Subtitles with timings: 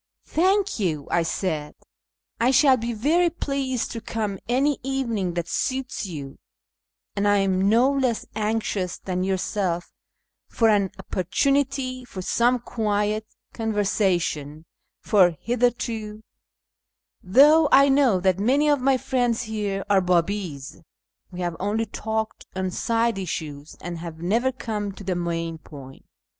[0.25, 1.75] "Thank you," I said,"
[2.41, 6.39] I shall be very pleased to come any evening that suits you,
[7.15, 9.91] and I am no less anxious than yourself
[10.49, 14.65] for an opportunity for some quiet conversation;
[15.03, 16.23] for hitherto,
[17.21, 20.79] though I know that many of my friends here are Biibi's,
[21.29, 26.05] we have only talked on side issues, and have never come to the main point.